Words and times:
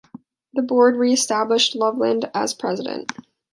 The 0.53 0.63
board 0.63 0.95
re-established 0.95 1.75
Loveland 1.75 2.27
as 2.33 2.55
president. 2.55 3.11